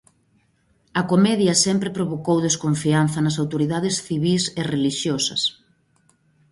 A 0.99 1.03
comedia 1.11 1.53
sempre 1.65 1.95
provocou 1.97 2.37
desconfianza 2.47 3.19
nas 3.21 3.39
autoridades 3.43 3.95
civís 4.07 4.43
e 4.59 4.61
relixiosas. 4.73 5.41